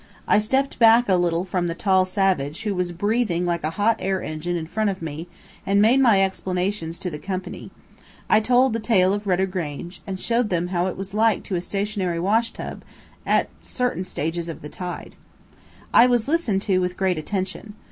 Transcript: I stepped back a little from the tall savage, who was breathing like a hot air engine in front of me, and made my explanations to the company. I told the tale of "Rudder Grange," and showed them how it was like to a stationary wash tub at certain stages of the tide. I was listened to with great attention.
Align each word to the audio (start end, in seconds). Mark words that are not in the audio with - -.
I 0.27 0.39
stepped 0.39 0.79
back 0.79 1.07
a 1.07 1.13
little 1.13 1.45
from 1.45 1.67
the 1.67 1.75
tall 1.75 2.05
savage, 2.05 2.63
who 2.63 2.73
was 2.73 2.91
breathing 2.91 3.45
like 3.45 3.63
a 3.63 3.69
hot 3.77 3.97
air 3.99 4.23
engine 4.23 4.55
in 4.55 4.65
front 4.65 4.89
of 4.89 4.99
me, 4.99 5.27
and 5.63 5.79
made 5.79 5.99
my 5.99 6.23
explanations 6.23 6.97
to 6.97 7.11
the 7.11 7.19
company. 7.19 7.69
I 8.27 8.39
told 8.39 8.73
the 8.73 8.79
tale 8.79 9.13
of 9.13 9.27
"Rudder 9.27 9.45
Grange," 9.45 10.01
and 10.07 10.19
showed 10.19 10.49
them 10.49 10.69
how 10.69 10.87
it 10.87 10.97
was 10.97 11.13
like 11.13 11.43
to 11.43 11.55
a 11.55 11.61
stationary 11.61 12.19
wash 12.19 12.49
tub 12.49 12.81
at 13.27 13.49
certain 13.61 14.03
stages 14.03 14.49
of 14.49 14.63
the 14.63 14.69
tide. 14.69 15.13
I 15.93 16.07
was 16.07 16.27
listened 16.27 16.63
to 16.63 16.79
with 16.81 16.97
great 16.97 17.19
attention. 17.19 17.75